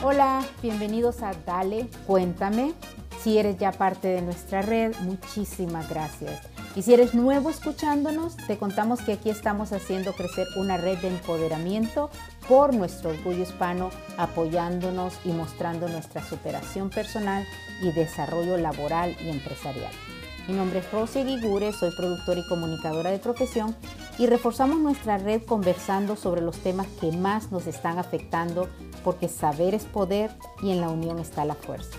[0.00, 2.72] Hola, bienvenidos a Dale, cuéntame.
[3.20, 6.40] Si eres ya parte de nuestra red, muchísimas gracias.
[6.76, 11.08] Y si eres nuevo escuchándonos, te contamos que aquí estamos haciendo crecer una red de
[11.08, 12.10] empoderamiento
[12.48, 17.44] por nuestro orgullo hispano, apoyándonos y mostrando nuestra superación personal
[17.82, 19.90] y desarrollo laboral y empresarial.
[20.46, 23.74] Mi nombre es Rosy Guigure, soy productora y comunicadora de profesión
[24.16, 28.68] y reforzamos nuestra red conversando sobre los temas que más nos están afectando
[29.08, 31.96] porque saber es poder y en la unión está la fuerza.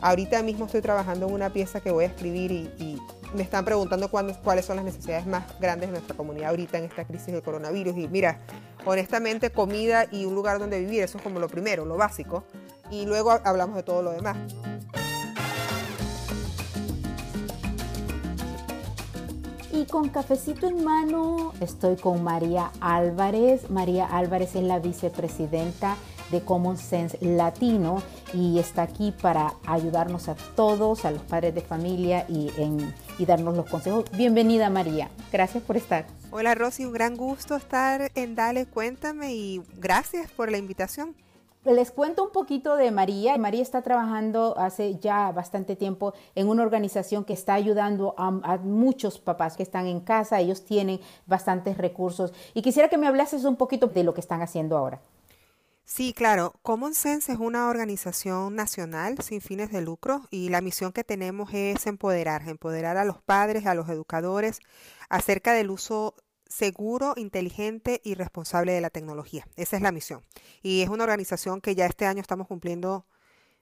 [0.00, 3.02] Ahorita mismo estoy trabajando en una pieza que voy a escribir y,
[3.34, 7.04] me están preguntando cuáles son las necesidades más grandes de nuestra comunidad ahorita en esta
[7.04, 7.96] crisis del coronavirus.
[7.96, 8.38] Y mira,
[8.84, 12.44] honestamente, comida y un lugar donde vivir, eso es como lo primero, lo básico.
[12.92, 14.36] Y luego hablamos de todo lo demás.
[19.74, 23.70] Y con cafecito en mano estoy con María Álvarez.
[23.70, 25.96] María Álvarez es la vicepresidenta
[26.30, 28.00] de Common Sense Latino
[28.32, 33.26] y está aquí para ayudarnos a todos, a los padres de familia y, en, y
[33.26, 34.04] darnos los consejos.
[34.12, 36.06] Bienvenida María, gracias por estar.
[36.30, 41.16] Hola Rosy, un gran gusto estar en Dale Cuéntame y gracias por la invitación.
[41.64, 43.38] Les cuento un poquito de María.
[43.38, 48.58] María está trabajando hace ya bastante tiempo en una organización que está ayudando a, a,
[48.58, 50.40] muchos papás que están en casa.
[50.40, 52.34] Ellos tienen bastantes recursos.
[52.52, 55.00] Y quisiera que me hablases un poquito de lo que están haciendo ahora.
[55.86, 56.54] Sí, claro.
[56.62, 61.50] Common Sense es una organización nacional sin fines de lucro y la misión que tenemos
[61.52, 64.60] es empoderar, empoderar a los padres, a los educadores
[65.10, 66.14] acerca del uso
[66.54, 69.46] seguro, inteligente y responsable de la tecnología.
[69.56, 70.22] Esa es la misión.
[70.62, 73.06] Y es una organización que ya este año estamos cumpliendo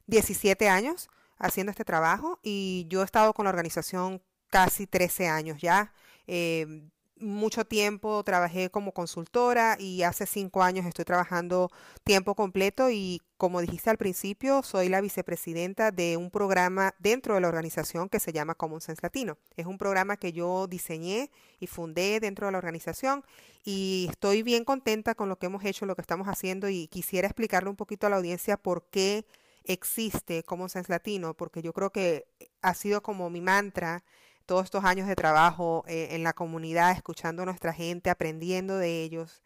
[0.06, 1.08] 17 años
[1.38, 5.92] haciendo este trabajo y yo he estado con la organización casi 13 años ya.
[6.26, 6.82] Eh,
[7.22, 11.70] mucho tiempo trabajé como consultora y hace cinco años estoy trabajando
[12.04, 17.40] tiempo completo y como dijiste al principio, soy la vicepresidenta de un programa dentro de
[17.40, 19.38] la organización que se llama Common Sense Latino.
[19.56, 23.24] Es un programa que yo diseñé y fundé dentro de la organización
[23.64, 27.26] y estoy bien contenta con lo que hemos hecho, lo que estamos haciendo y quisiera
[27.26, 29.24] explicarle un poquito a la audiencia por qué
[29.64, 32.26] existe Common Sense Latino, porque yo creo que
[32.62, 34.04] ha sido como mi mantra
[34.42, 39.02] todos estos años de trabajo eh, en la comunidad, escuchando a nuestra gente, aprendiendo de
[39.02, 39.42] ellos,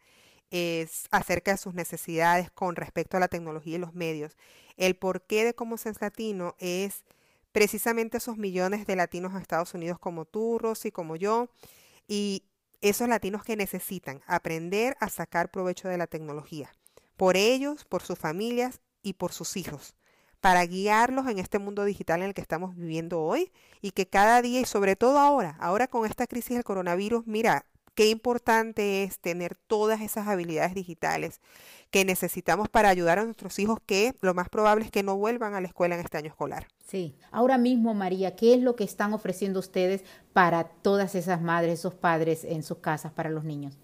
[0.51, 4.37] es acerca de sus necesidades con respecto a la tecnología y los medios.
[4.77, 7.03] El porqué de Common Sense Latino es
[7.51, 11.49] precisamente esos millones de latinos en Estados Unidos como tú, Rosy, como yo,
[12.07, 12.43] y
[12.81, 16.71] esos latinos que necesitan aprender a sacar provecho de la tecnología,
[17.17, 19.96] por ellos, por sus familias y por sus hijos
[20.41, 24.41] para guiarlos en este mundo digital en el que estamos viviendo hoy y que cada
[24.41, 27.65] día y sobre todo ahora, ahora con esta crisis del coronavirus, mira,
[27.95, 31.41] qué importante es tener todas esas habilidades digitales
[31.89, 35.55] que necesitamos para ayudar a nuestros hijos que lo más probable es que no vuelvan
[35.55, 36.67] a la escuela en este año escolar.
[36.85, 41.79] Sí, ahora mismo María, ¿qué es lo que están ofreciendo ustedes para todas esas madres,
[41.79, 43.79] esos padres en sus casas para los niños?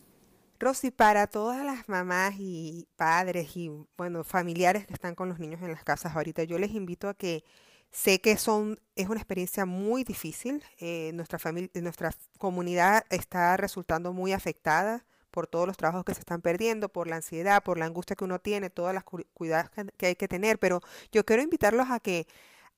[0.63, 5.61] Rosy, para todas las mamás y padres y, bueno, familiares que están con los niños
[5.61, 7.43] en las casas ahorita, yo les invito a que
[7.91, 10.63] sé que son, es una experiencia muy difícil.
[10.79, 16.21] Eh, nuestra, familia, nuestra comunidad está resultando muy afectada por todos los trabajos que se
[16.21, 20.05] están perdiendo, por la ansiedad, por la angustia que uno tiene, todas las cuidados que
[20.05, 22.27] hay que tener, pero yo quiero invitarlos a que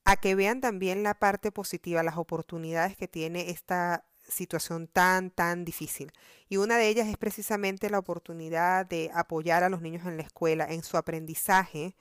[0.06, 5.66] a que vean también la parte positiva, las oportunidades que tiene esta situación tan, tan
[5.66, 6.12] difícil.
[6.50, 10.24] Y una de ellas es precisamente la oportunidad de apoyar a los niños en la
[10.24, 11.96] escuela, en su aprendizaje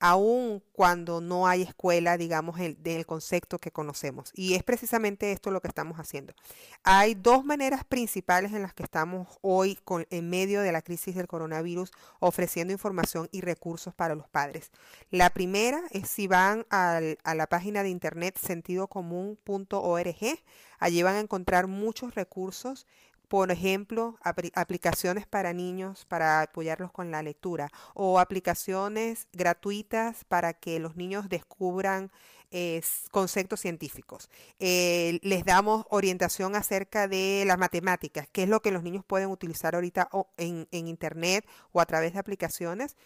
[0.00, 4.32] aun cuando no hay escuela, digamos, del concepto que conocemos.
[4.34, 6.32] Y es precisamente esto lo que estamos haciendo.
[6.82, 11.14] Hay dos maneras principales en las que estamos hoy con, en medio de la crisis
[11.14, 14.70] del coronavirus ofreciendo información y recursos para los padres.
[15.10, 17.00] La primera es si van a
[17.34, 20.16] la página de internet sentidocomún.org.
[20.78, 22.86] Allí van a encontrar muchos recursos
[23.30, 24.18] por ejemplo,
[24.54, 31.28] aplicaciones para niños para apoyarlos con la lectura o aplicaciones gratuitas para que los niños
[31.28, 32.10] descubran
[33.12, 34.28] conceptos científicos.
[34.58, 39.30] Eh, les damos orientación acerca de las matemáticas, qué es lo que los niños pueden
[39.30, 42.96] utilizar ahorita en, en Internet o a través de aplicaciones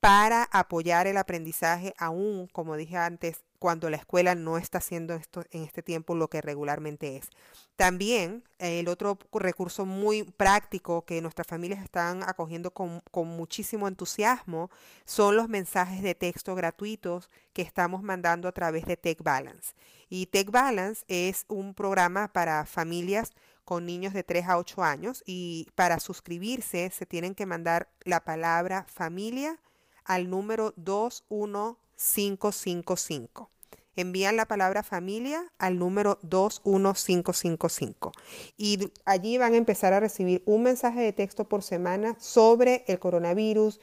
[0.00, 5.44] para apoyar el aprendizaje aún, como dije antes, cuando la escuela no está haciendo esto
[5.52, 7.30] en este tiempo lo que regularmente es.
[7.76, 14.68] También el otro recurso muy práctico que nuestras familias están acogiendo con, con, muchísimo entusiasmo
[15.04, 19.74] son los mensajes de texto gratuitos que estamos mandando a través de Tech Balance.
[20.08, 23.30] Y Tech Balance es un programa para familias
[23.64, 28.24] con niños de 3 a 8 años y para suscribirse se tienen que mandar la
[28.24, 29.60] palabra familia
[30.04, 33.50] al número 21555.
[33.94, 38.12] Envían la palabra familia al número 21555
[38.56, 42.98] y allí van a empezar a recibir un mensaje de texto por semana sobre el
[42.98, 43.80] coronavirus,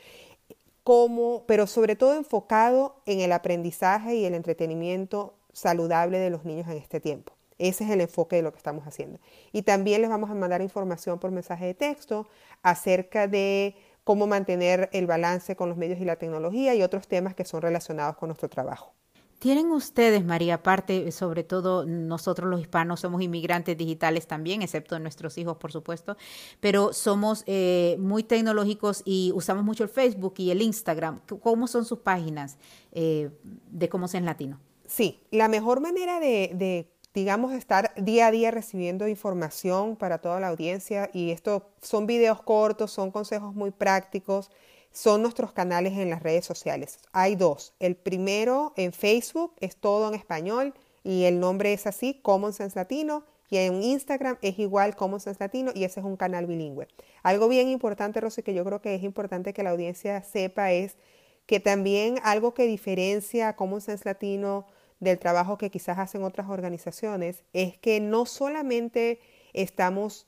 [1.45, 6.77] pero sobre todo enfocado en el aprendizaje y el entretenimiento saludable de los niños en
[6.77, 7.33] este tiempo.
[7.59, 9.19] Ese es el enfoque de lo que estamos haciendo.
[9.51, 12.27] Y también les vamos a mandar información por mensaje de texto
[12.63, 13.75] acerca de
[14.09, 17.61] cómo mantener el balance con los medios y la tecnología y otros temas que son
[17.61, 18.95] relacionados con nuestro trabajo.
[19.37, 25.37] ¿Tienen ustedes, María, aparte, sobre todo nosotros los hispanos somos inmigrantes digitales también, excepto nuestros
[25.37, 26.17] hijos, por supuesto,
[26.59, 31.21] pero somos eh, muy tecnológicos y usamos mucho el Facebook y el Instagram.
[31.43, 32.57] ¿Cómo son sus páginas
[32.91, 33.29] eh,
[33.69, 34.59] de cómo ser en latino?
[34.87, 40.49] Sí, la mejor manera de digamos, estar día a día recibiendo información para toda la
[40.49, 44.51] audiencia y esto son videos cortos, son consejos muy prácticos,
[44.91, 46.99] son nuestros canales en las redes sociales.
[47.11, 47.73] Hay dos.
[47.79, 50.73] El primero en Facebook es todo en español
[51.03, 53.23] y el nombre es así, Common Sense Latino.
[53.51, 56.87] Y en Instagram es igual Common Sense Latino y ese es un canal bilingüe.
[57.23, 60.97] Algo bien importante, Rosy, que yo creo que es importante que la audiencia sepa es
[61.47, 64.67] que también algo que diferencia a Common Sense Latino
[64.99, 69.19] del trabajo que quizás hacen otras organizaciones es que no solamente
[69.53, 70.27] estamos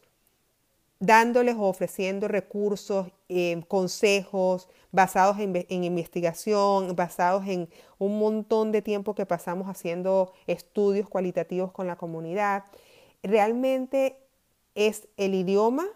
[1.01, 9.15] dándoles o ofreciendo recursos, eh, consejos basados en, investigación, basados en un montón de tiempo
[9.15, 12.65] que pasamos haciendo estudios cualitativos con la comunidad.
[13.23, 14.15] Realmente
[14.75, 15.87] es el idioma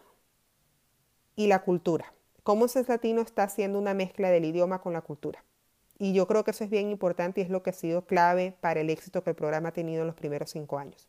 [1.35, 2.11] y la cultura.
[2.41, 5.44] Cómo Sense Latino está haciendo una mezcla del idioma con la cultura.
[5.97, 8.55] Y yo creo que eso es bien importante y es lo que ha sido clave
[8.61, 11.07] para el éxito que el programa ha tenido en los primeros cinco años.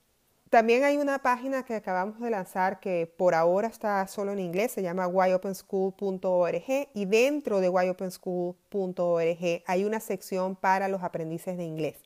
[0.49, 4.71] También hay una página que acabamos de lanzar que por ahora está solo en inglés,
[4.71, 11.97] se llama whyopenschool.org y dentro de whyopenschool.org hay una sección para los aprendices de inglés.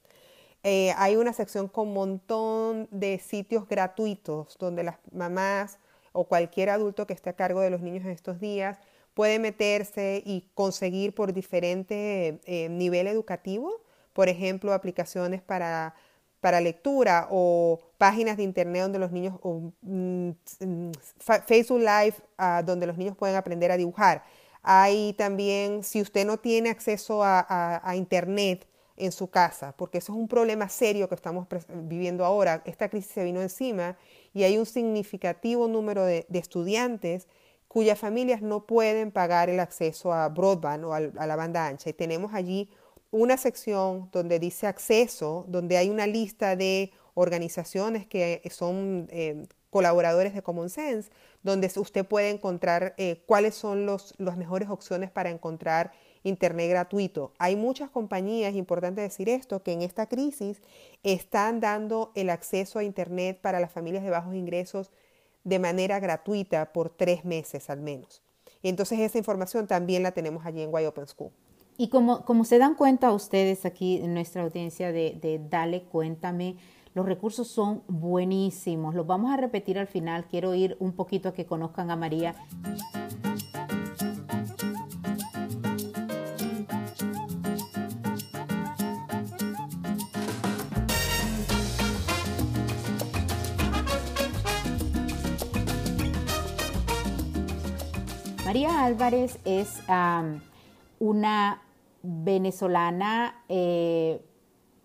[0.62, 5.78] Eh, hay una sección con un montón de sitios gratuitos donde las mamás
[6.12, 8.78] o cualquier adulto que esté a cargo de los niños en estos días
[9.14, 15.94] puede meterse y conseguir por diferente eh, nivel educativo, por ejemplo, aplicaciones para,
[16.40, 20.30] para, lectura o páginas de internet donde los niños, o, mm,
[21.46, 24.24] Facebook Live, ah, donde los niños pueden aprender a dibujar.
[24.62, 28.66] Hay también, si usted no tiene acceso a, internet,
[28.96, 32.62] en su casa, porque eso es un problema serio que estamos viviendo ahora.
[32.66, 33.96] Esta crisis se vino encima
[34.34, 37.26] y hay un significativo número de, de estudiantes
[37.70, 41.88] cuyas familias no pueden pagar el acceso a broadband o a, la banda ancha.
[41.88, 42.68] Y tenemos allí
[43.12, 50.34] una sección donde dice acceso, donde hay una lista de organizaciones que son eh, colaboradores
[50.34, 51.12] de Common Sense,
[51.44, 55.92] donde usted puede encontrar eh, cuáles son los, las mejores opciones para encontrar
[56.24, 57.34] Internet gratuito.
[57.38, 60.60] Hay muchas compañías, importante decir esto, que en esta crisis
[61.04, 64.90] están dando el acceso a Internet para las familias de bajos ingresos
[65.44, 68.22] de manera gratuita por tres meses al menos.
[68.62, 71.32] Entonces esa información también la tenemos allí en Why Open School.
[71.76, 76.56] Y como, como se dan cuenta ustedes aquí en nuestra audiencia de, de Dale, cuéntame,
[76.92, 78.94] los recursos son buenísimos.
[78.94, 80.26] Los vamos a repetir al final.
[80.26, 82.34] Quiero ir un poquito a que conozcan a María.
[98.50, 99.78] María Álvarez es
[100.98, 101.62] una
[102.02, 104.20] venezolana, eh,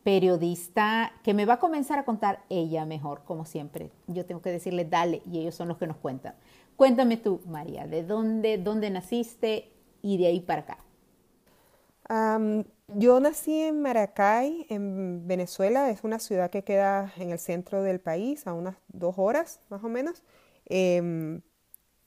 [0.04, 3.90] periodista, que me va a comenzar a contar ella mejor, como siempre.
[4.06, 6.36] Yo tengo que decirle dale y ellos son los que nos cuentan.
[6.76, 9.72] Cuéntame tú, María, ¿de dónde, dónde naciste
[10.04, 10.78] y de ahí para acá?
[12.88, 18.00] yo nací en Maracay, en Venezuela, es una ciudad que queda en el centro del
[18.00, 20.22] país, a unas dos horas más o menos.
[20.68, 21.42] Em,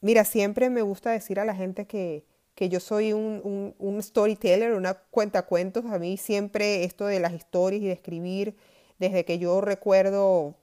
[0.01, 2.25] mira, siempre me gusta decir a la gente que,
[2.55, 5.85] que yo soy un, un, storyteller, una cuentacuentos.
[5.87, 8.57] A mí siempre esto de las historias y de escribir,
[8.99, 10.55] desde que yo recuerdo,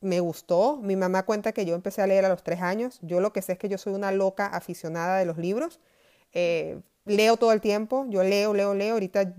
[0.00, 0.78] me gustó.
[0.82, 2.98] Mi mamá cuenta que yo empecé a leer a los tres años.
[3.02, 5.80] Yo lo que sé es que yo soy una loca aficionada de los libros.
[6.32, 8.94] Eh, leo todo el tiempo, yo leo, leo, leo.
[8.94, 9.34] Ahorita,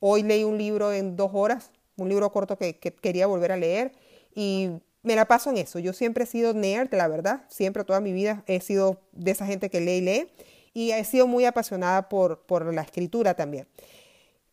[0.00, 3.56] hoy leí un libro en dos horas, un libro corto que, que quería volver a
[3.56, 3.92] leer.
[4.34, 4.70] Y
[5.02, 5.78] me la paso en eso.
[5.78, 7.44] Yo siempre he sido nerd, la verdad.
[7.48, 10.30] Siempre, toda mi vida he sido de esa gente que lee y lee
[10.74, 13.68] y he sido muy apasionada por, por la escritura también.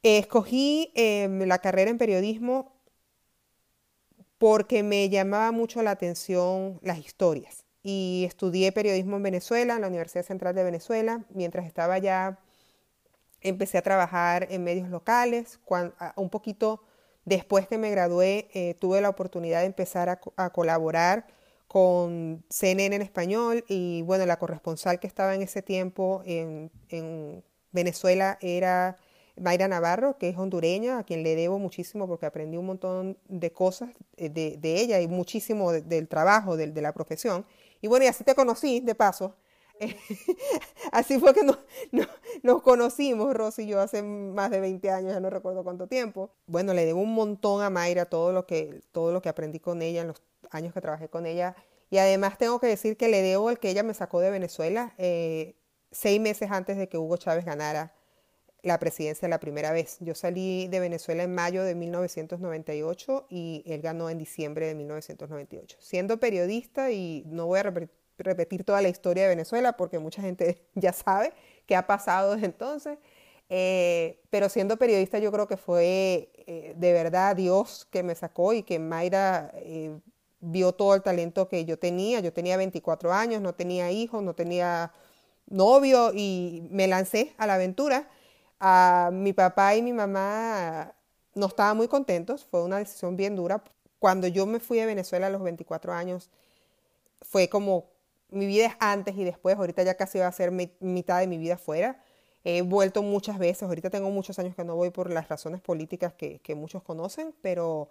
[0.03, 2.73] Escogí em, la carrera en periodismo
[4.37, 7.65] porque me llamaba mucho la atención las historias.
[7.83, 11.25] Y estudié periodismo en Venezuela, en la Universidad Central de Venezuela.
[11.29, 12.39] Mientras estaba allá,
[13.41, 15.59] empecé a trabajar en medios locales.
[16.15, 16.81] un poquito
[17.25, 21.27] después que me gradué, eh, tuve la oportunidad de empezar a, colaborar
[21.67, 26.71] con CNN en español y bueno, la corresponsal que estaba en ese tiempo en,
[27.71, 28.95] Venezuela era
[29.35, 33.51] Mayra Navarro, que es hondureña, a quien le debo muchísimo porque aprendí un montón de
[33.51, 37.45] cosas eh, de, ella y muchísimo del trabajo, de, la profesión.
[37.81, 39.35] Y bueno, y así te conocí, de paso.
[40.91, 45.29] así fue que nos, conocimos, Rosy y yo, hace más de 20 años, ya no
[45.29, 46.31] recuerdo cuánto tiempo.
[46.47, 49.81] Bueno, le debo un montón a Mayra todo lo que, todo lo que aprendí con
[49.81, 51.55] ella en los años que trabajé con ella.
[51.89, 54.93] Y además tengo que decir que le debo el que ella me sacó de Venezuela
[54.97, 55.55] eh,
[55.91, 57.93] seis meses antes de que Hugo Chávez ganara
[58.63, 59.97] la presidencia la primera vez.
[59.99, 65.77] Yo salí de Venezuela en mayo de 1998 y él ganó en diciembre de 1998.
[65.79, 68.04] Siendo periodista, y no voy a repetir
[68.65, 71.33] toda la historia de Venezuela porque mucha gente ya sabe
[71.65, 72.97] qué ha pasado desde entonces,
[73.49, 78.53] eh, pero siendo periodista yo creo que fue eh, de verdad Dios que me sacó
[78.53, 79.51] y que Mayra
[80.45, 82.19] vio todo el talento que yo tenía.
[82.19, 84.91] Yo tenía 24 años, no tenía hijos, no tenía
[85.47, 88.09] novio y me lancé a la aventura.
[88.59, 90.93] A mi papá y mi mamá
[91.33, 93.63] no estaban muy contentos, fue una decisión bien dura.
[93.99, 96.29] Cuando yo me fui de Venezuela a los 24 años,
[97.21, 97.89] fue como
[98.35, 101.37] mi vida es antes y después, ahorita ya casi va a ser mitad de mi
[101.37, 102.01] vida fuera.
[102.43, 106.13] He vuelto muchas veces, ahorita tengo muchos años que no voy por las razones políticas
[106.13, 107.89] que, que muchos conocen, pero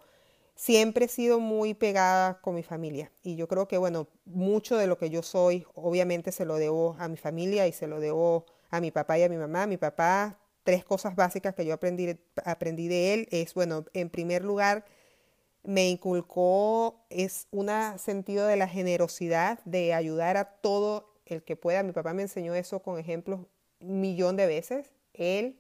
[0.55, 4.87] siempre he sido muy pegada con mi familia y yo creo que, bueno, mucho de
[4.87, 8.47] lo que yo soy, obviamente se lo debo a mi familia y se lo debo
[8.71, 9.67] a mi papá y a mi mamá.
[9.67, 14.45] Mi papá, tres cosas básicas que yo aprendí, aprendí de él es, bueno, en primer
[14.45, 14.85] lugar,
[15.65, 21.83] me inculcó es un sentido de la generosidad, de ayudar a todo el que pueda.
[21.83, 23.41] Mi papá me enseñó eso con ejemplos
[23.81, 24.93] un millón de veces.
[25.15, 25.57] Él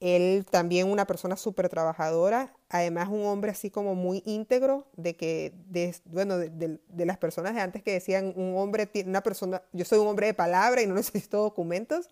[0.00, 5.52] él también una persona súper trabajadora, además un hombre así como muy íntegro, de que,
[5.66, 9.98] de, bueno, de, las personas de antes que decían, un hombre, una persona, yo soy
[9.98, 12.08] un hombre de palabra y no necesito documentos.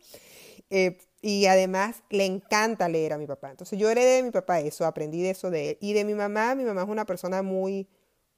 [0.71, 3.51] Eh, y además le encanta leer a mi papá.
[3.51, 5.79] Entonces yo heredé de mi papá eso, aprendí de eso de él.
[5.81, 7.89] Y de mi mamá, mi mamá es una persona muy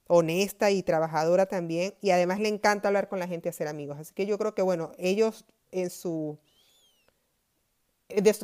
[0.06, 1.94] honesta y trabajadora también.
[2.00, 3.98] Y además le encanta hablar con la gente hacer amigos.
[3.98, 6.38] Así que yo creo que, bueno, ellos en su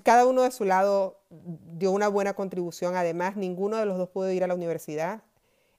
[0.02, 2.96] cada uno de su lado dio una buena contribución.
[2.96, 5.22] Además, ninguno de los dos pudo ir a la universidad,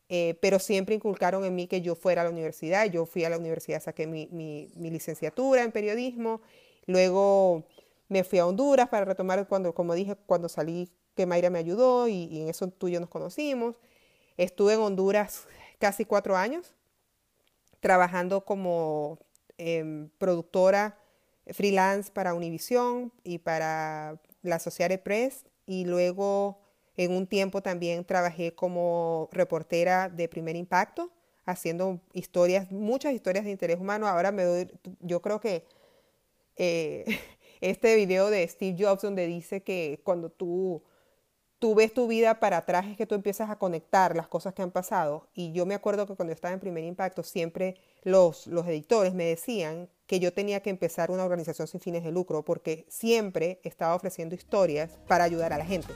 [0.10, 2.86] eh, pero siempre inculcaron en mí que yo fuera a la universidad.
[2.88, 6.42] Yo fui a la universidad, saqué mi, mi, licenciatura en periodismo.
[6.88, 7.66] Luego
[8.08, 12.08] me fui a Honduras para retomar, cuando, como dije, cuando salí, que Mayra me ayudó
[12.08, 13.76] y, en eso tú y yo nos conocimos.
[14.38, 15.48] Estuve en Honduras
[15.80, 16.76] casi cuatro años,
[17.80, 19.20] trabajando como
[19.58, 20.98] em, productora
[21.48, 26.60] freelance para Univision y para la Associated Press y luego
[26.98, 31.12] en un tiempo también trabajé como reportera de primer impacto
[31.46, 34.08] haciendo historias, muchas historias de interés humano.
[34.08, 34.72] Ahora me doy,
[35.02, 35.66] yo creo que
[36.56, 37.06] eh,
[37.62, 40.84] este video de Steve Jobs donde dice que cuando tú,
[41.60, 44.62] tú ves tu vida para atrás es que tú empiezas a conectar las cosas que
[44.62, 45.28] han pasado.
[45.34, 49.26] Y yo me acuerdo que cuando estaba en primer impacto siempre los, los editores me
[49.26, 53.96] decían que yo tenía que empezar una organización sin fines de lucro porque siempre estaba
[53.96, 55.94] ofreciendo historias para ayudar a la gente.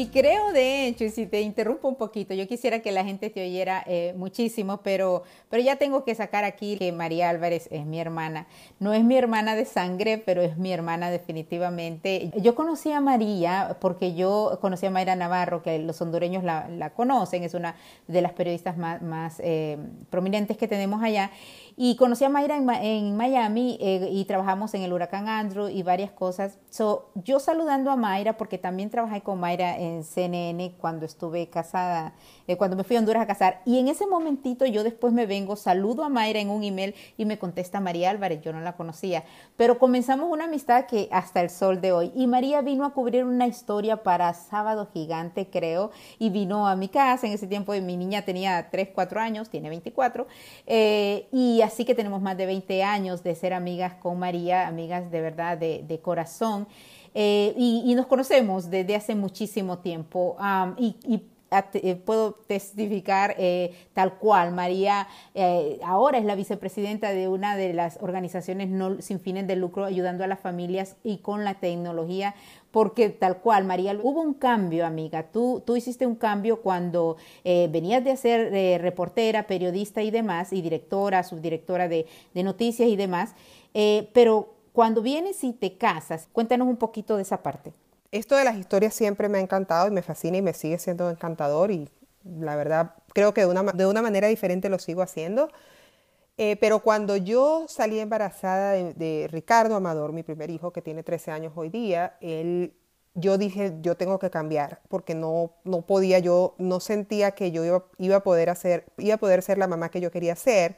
[0.00, 3.28] Y creo, de hecho, y si te interrumpo un poquito, yo quisiera que la gente
[3.28, 7.84] te oyera eh, muchísimo, pero, pero ya tengo que sacar aquí que María Álvarez es
[7.84, 8.46] mi hermana.
[8.78, 12.30] No es mi hermana de sangre, pero es mi hermana definitivamente.
[12.40, 17.44] Yo conocí a María porque yo conocí a Mayra Navarro, que los hondureños la, conocen,
[17.44, 17.76] es una
[18.08, 19.76] de las periodistas más, eh,
[20.08, 21.30] prominentes que tenemos allá.
[21.82, 26.10] Y conocí a Mayra en, Miami eh, y trabajamos en el huracán Andrew y varias
[26.10, 26.58] cosas.
[26.68, 32.12] So, yo saludando a Mayra, porque también trabajé con Mayra en CNN cuando estuve casada,
[32.46, 33.62] eh, cuando me fui a Honduras a casar.
[33.64, 37.24] Y en ese momentito yo después me vengo, saludo a Mayra en un email y
[37.24, 39.24] me contesta María Álvarez, yo no la conocía.
[39.56, 42.12] Pero comenzamos una amistad que hasta el sol de hoy.
[42.14, 46.88] Y María vino a cubrir una historia para Sábado Gigante, creo, y vino a mi
[46.88, 47.26] casa.
[47.26, 50.26] En ese tiempo mi niña tenía 3, 4 años, tiene 24.
[50.66, 55.10] Eh, y así que tenemos más de 20 años de ser amigas con María, amigas
[55.10, 56.66] de verdad de, corazón.
[57.14, 60.36] Eh, y, nos conocemos desde hace muchísimo tiempo
[62.04, 64.52] puedo testificar eh, tal cual.
[64.52, 65.08] María
[65.84, 70.24] ahora es la vicepresidenta de una de las organizaciones no sin fines de lucro ayudando
[70.24, 72.34] a las familias y con la tecnología
[72.70, 75.24] porque tal cual, María, hubo un cambio, amiga.
[75.24, 80.52] Tú, tú hiciste un cambio cuando eh, venías de ser eh, reportera, periodista y demás,
[80.52, 83.34] y directora, subdirectora de, noticias y demás,
[83.74, 87.72] eh, pero cuando vienes y te casas, cuéntanos un poquito de esa parte.
[88.12, 91.10] Esto de las historias siempre me ha encantado y me fascina y me sigue siendo
[91.10, 91.88] encantador y
[92.24, 95.48] la verdad creo que de una, de una manera diferente lo sigo haciendo.
[96.36, 101.30] Eh, pero cuando yo salí embarazada de, Ricardo Amador, mi primer hijo, que tiene 13
[101.32, 102.72] años hoy día, él,
[103.14, 107.64] yo dije, yo tengo que cambiar, porque no, no podía, yo no sentía que yo
[107.64, 110.76] iba, iba, a poder hacer, iba a poder ser la mamá que yo quería ser,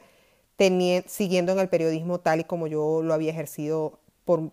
[1.07, 4.51] siguiendo en el periodismo tal y como yo lo había ejercido por,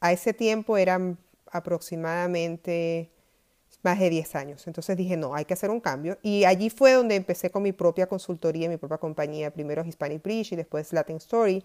[0.00, 1.18] a ese tiempo eran
[1.50, 3.10] aproximadamente
[3.82, 4.66] más de 10 años.
[4.66, 6.18] Entonces dije, no, hay que hacer un cambio.
[6.22, 10.52] Y allí fue donde empecé con mi propia consultoría, mi propia compañía, primero Hispanic Bridge
[10.52, 11.64] y después Latin Story.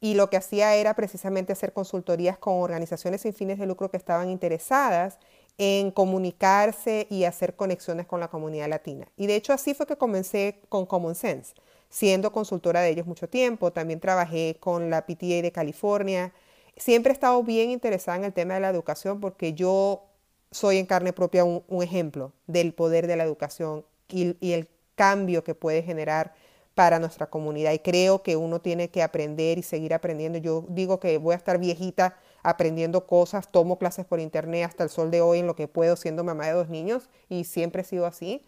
[0.00, 3.96] Y lo que hacía era precisamente hacer consultorías con organizaciones sin fines de lucro que
[3.96, 5.18] estaban interesadas
[5.58, 9.08] en comunicarse y hacer conexiones con la comunidad latina.
[9.16, 11.54] Y de hecho así fue que comencé con Common Sense,
[11.90, 13.72] siendo consultora de ellos mucho tiempo.
[13.72, 16.32] También trabajé con la PTA de California.
[16.80, 20.06] Siempre he estado bien interesada en el tema de la educación porque yo
[20.50, 25.54] soy en carne propia un, ejemplo del poder de la educación y, el cambio que
[25.54, 26.32] puede generar
[26.74, 27.74] para nuestra comunidad.
[27.74, 30.38] Y creo que uno tiene que aprender y seguir aprendiendo.
[30.38, 34.88] Yo digo que voy a estar viejita aprendiendo cosas, tomo clases por internet hasta el
[34.88, 37.84] sol de hoy en lo que puedo siendo mamá de dos niños y siempre he
[37.84, 38.42] sido así.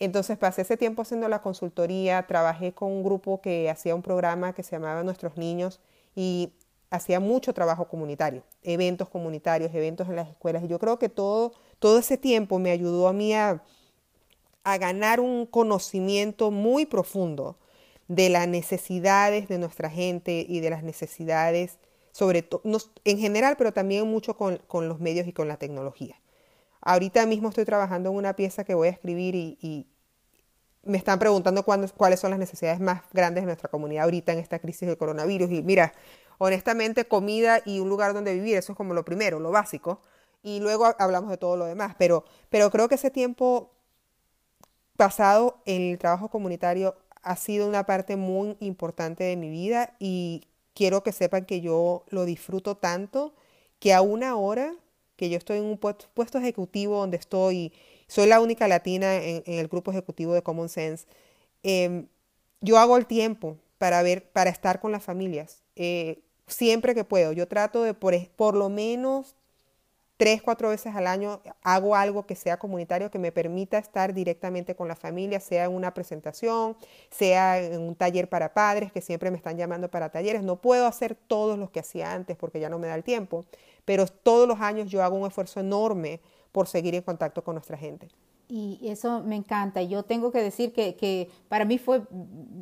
[0.00, 4.54] Entonces pasé ese tiempo haciendo la consultoría, trabajé con un grupo que hacía un programa
[4.54, 5.78] que se llamaba Nuestros Niños
[6.16, 6.52] y
[6.90, 10.62] hacía mucho trabajo comunitario, eventos comunitarios, eventos en las escuelas.
[10.64, 13.62] Y yo creo que todo, todo ese tiempo me ayudó a mí a,
[14.80, 17.56] ganar un conocimiento muy profundo
[18.08, 21.78] de las necesidades de nuestra gente y de las necesidades,
[22.10, 22.62] sobre todo,
[23.04, 26.20] en general, pero también mucho con, los medios y con la tecnología.
[26.80, 29.86] Ahorita mismo estoy trabajando en una pieza que voy a escribir y,
[30.82, 34.60] me están preguntando cuáles son las necesidades más grandes de nuestra comunidad ahorita en esta
[34.60, 35.50] crisis del coronavirus.
[35.50, 35.92] Y mira,
[36.38, 40.00] honestamente, comida y un lugar donde vivir, eso es como lo primero, lo básico.
[40.42, 41.94] Y luego hablamos de todo lo demás.
[41.98, 43.72] Pero, pero creo que ese tiempo
[44.96, 50.44] pasado en el trabajo comunitario ha sido una parte muy importante de mi vida y
[50.74, 53.34] quiero que sepan que yo lo disfruto tanto
[53.78, 54.74] que aún ahora
[55.16, 57.72] que yo estoy en un puesto, ejecutivo donde estoy,
[58.06, 61.06] soy la única latina en, el grupo ejecutivo de Common Sense,
[61.62, 62.06] em,
[62.60, 65.62] yo hago el tiempo para ver, para estar con las familias.
[65.74, 67.32] Eh, siempre que puedo.
[67.32, 69.34] Yo trato de por, lo menos
[70.16, 74.74] tres, cuatro veces al año hago algo que sea comunitario, que me permita estar directamente
[74.74, 76.76] con la familia, sea en una presentación,
[77.10, 80.42] sea en un taller para padres, que siempre me están llamando para talleres.
[80.42, 83.44] No puedo hacer todos los que hacía antes porque ya no me da el tiempo,
[83.84, 86.20] pero todos los años yo hago un esfuerzo enorme
[86.52, 88.08] por seguir en contacto con nuestra gente.
[88.48, 89.82] Y eso me encanta.
[89.82, 92.02] Yo tengo que decir que, que para mí fue,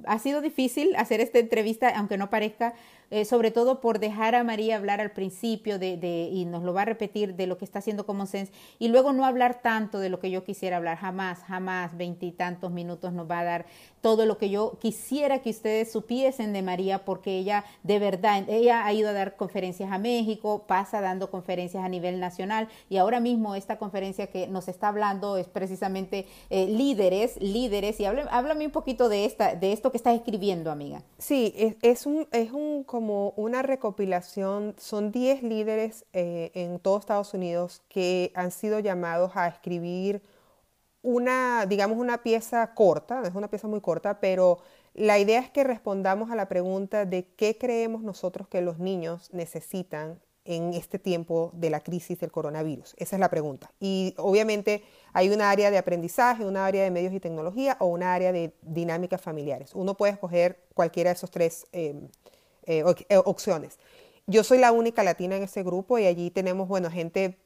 [0.07, 2.75] ha sido difícil hacer esta entrevista, aunque no parezca,
[3.11, 6.83] eh, sobre todo por dejar a María hablar al principio de, y nos lo va
[6.83, 10.09] a repetir de lo que está haciendo Common Sense y luego no hablar tanto de
[10.09, 13.67] lo que yo quisiera hablar, jamás, jamás, veintitantos minutos nos va a dar
[14.01, 18.87] todo lo que yo quisiera que ustedes supiesen de María porque ella de verdad, ella
[18.87, 23.21] ha ido a dar conferencias a México, pasa dando conferencias a nivel nacional y ahora
[23.21, 28.67] mismo esta conferencia que nos está hablando es precisamente precisamente eh, líderes, líderes, y háblame,
[28.67, 31.03] un poquito de, esta, de esto que estás escribiendo, amiga.
[31.19, 37.35] Sí, es, un, es un, como una recopilación, son 10 líderes eh, en todo Estados
[37.35, 40.23] Unidos que han sido llamados a escribir
[41.03, 44.59] una, digamos, una pieza corta, es una pieza muy corta, pero
[44.95, 49.29] la idea es que respondamos a la pregunta de qué creemos nosotros que los niños
[49.33, 52.95] necesitan en este tiempo de la crisis del coronavirus?
[52.99, 53.71] Esa es la pregunta.
[53.81, 58.15] Y obviamente hay una área de aprendizaje, una área de medios y tecnología o una
[58.15, 59.75] área de dinámicas familiares.
[59.75, 62.09] Uno puede escoger cualquiera de esas tres em,
[62.67, 63.79] eh, eh, opciones.
[64.27, 67.39] Yo soy la única latina en ese grupo y allí tenemos, bueno, gente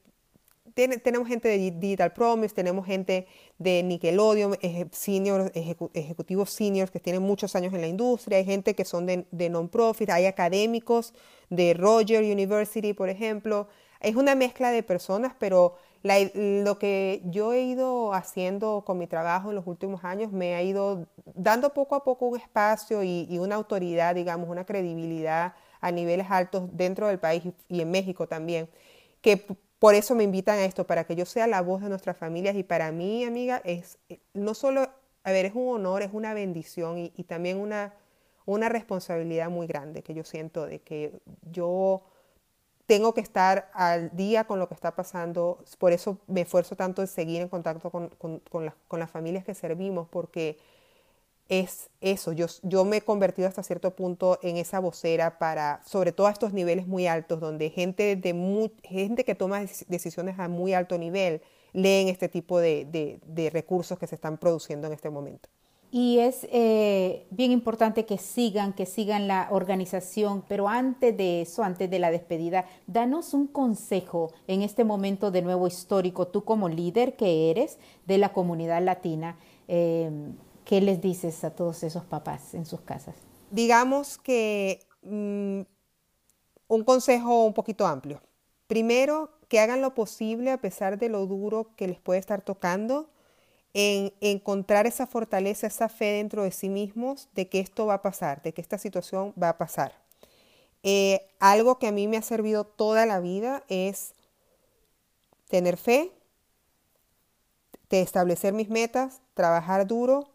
[0.75, 3.27] tenemos gente de Digital Promise, tenemos gente
[3.59, 4.57] de Nickelodeon,
[4.93, 9.27] senior, ejecutivos seniors que tienen muchos años en la industria, hay gente que son de,
[9.31, 11.15] de non-profit, hay académicos
[11.51, 13.69] de Roger University, por ejemplo.
[14.01, 19.51] Es una mezcla de personas, pero lo que yo he ido haciendo con mi trabajo
[19.51, 23.39] en los últimos años me ha ido dando poco a poco un espacio y, y
[23.39, 28.69] una autoridad, digamos, una credibilidad a niveles altos dentro del país y en México también,
[29.21, 29.45] que
[29.79, 32.57] por eso me invitan a esto, para que yo sea la voz de nuestras familias
[32.57, 34.89] y para mí, amiga, es eh, no solo,
[35.23, 37.95] a ver, es un honor, es una bendición y, también una,
[38.45, 41.13] una responsabilidad muy grande que yo siento de que
[41.51, 42.03] yo
[42.87, 47.03] tengo que estar al día con lo que está pasando, por eso me esfuerzo tanto
[47.03, 50.59] en seguir en contacto con, con, con las familias que servimos, porque
[51.49, 52.33] es eso.
[52.33, 56.31] Yo, yo me he convertido hasta cierto punto en esa vocera para, sobre todo a
[56.31, 61.41] estos niveles muy altos, donde gente, de gente que toma decisiones a muy alto nivel
[61.73, 65.49] leen este tipo de, recursos que se están produciendo en este momento.
[65.91, 71.63] Y es eh, bien importante que sigan, que sigan la organización, pero antes de eso,
[71.63, 76.69] antes de la despedida, danos un consejo en este momento de nuevo histórico, tú como
[76.69, 79.39] líder que eres de la comunidad latina.
[79.67, 80.11] Eh,
[80.69, 83.15] ¿Qué les dices a todos esos papás en sus casas?
[83.51, 85.63] Digamos que mm,
[86.69, 88.21] un consejo un poquito amplio.
[88.67, 93.09] Primero, que hagan lo posible a pesar de lo duro que les puede estar tocando,
[93.73, 98.03] en encontrar esa fortaleza, esa fe dentro de sí mismos de que esto va a
[98.03, 99.95] pasar, de que esta situación va a pasar.
[100.83, 104.13] Eh, algo que a mí me ha servido toda la vida es
[105.49, 106.13] tener fe,
[107.89, 110.29] de establecer mis metas, trabajar duro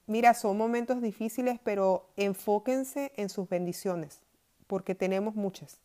[0.06, 4.20] mira, son momentos difíciles, pero enfóquense en sus bendiciones,
[4.66, 5.80] porque tenemos muchas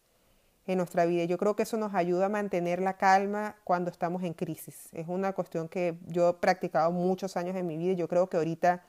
[0.67, 1.23] en nuestra vida.
[1.23, 4.89] Yo creo que eso nos ayuda a mantener la calma cuando estamos en crisis.
[4.91, 8.27] Es una cuestión que yo he practicado muchos años en mi vida y yo creo
[8.27, 8.84] que ahorita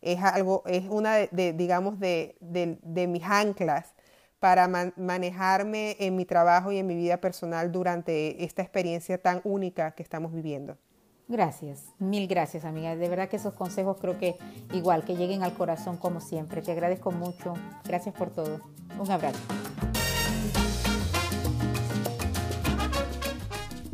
[0.00, 2.36] es algo, es una de, digamos, de,
[3.08, 3.94] mis anclas
[4.40, 9.92] para manejarme en mi trabajo y en mi vida personal durante esta experiencia tan única
[9.92, 10.78] que estamos viviendo.
[11.26, 12.96] Gracias, mil gracias amiga.
[12.96, 14.36] De verdad que esos consejos creo que
[14.72, 16.62] igual, que lleguen al corazón como siempre.
[16.62, 17.52] Te agradezco mucho.
[17.84, 18.60] Gracias por todo.
[18.98, 19.38] Un abrazo.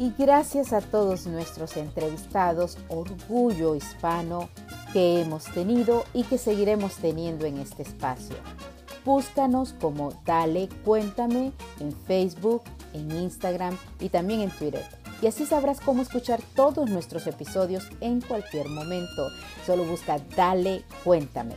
[0.05, 4.51] Y gracias a todos nuestros entrevistados, orgullo hispano
[4.93, 8.37] que hemos tenido y que seguiremos teniendo en este espacio.
[9.07, 14.85] Búscanos como Dale Cuéntame en Facebook, en Instagram y también en Twitter.
[15.23, 19.29] Y así sabrás cómo escuchar todos nuestros episodios en cualquier momento.
[19.65, 21.55] Solo busca Dale Cuéntame.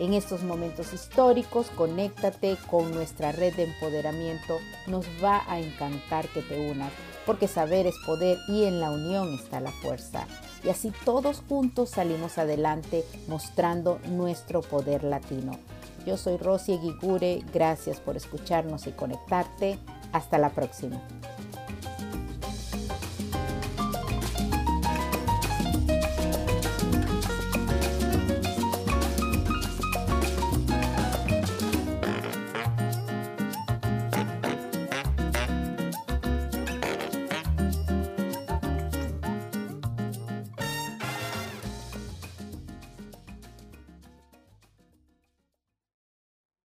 [0.00, 4.58] En estos momentos históricos, conéctate con nuestra red de empoderamiento.
[4.88, 6.92] Nos va a encantar que te unas,
[7.26, 10.26] porque saber es poder y en la unión está la fuerza.
[10.64, 15.58] Y así todos juntos salimos adelante mostrando nuestro poder latino.
[16.06, 19.78] Yo soy Rosy Guigure, gracias por escucharnos y conectarte.
[20.12, 21.02] Hasta la próxima.